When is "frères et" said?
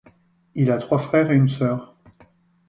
0.97-1.35